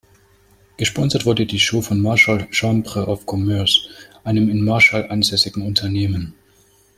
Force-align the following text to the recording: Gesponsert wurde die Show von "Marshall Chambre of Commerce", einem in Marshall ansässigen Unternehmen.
Gesponsert 0.77 1.27
wurde 1.27 1.45
die 1.45 1.59
Show 1.59 1.83
von 1.83 2.01
"Marshall 2.01 2.47
Chambre 2.49 3.05
of 3.05 3.27
Commerce", 3.27 3.87
einem 4.23 4.49
in 4.49 4.63
Marshall 4.63 5.07
ansässigen 5.11 5.61
Unternehmen. 5.63 6.33